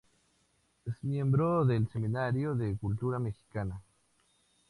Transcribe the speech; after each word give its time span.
Es 0.83 1.03
miembro 1.03 1.63
del 1.63 1.87
Seminario 1.87 2.55
de 2.55 2.75
Cultura 2.75 3.19
Mexicana. 3.19 3.83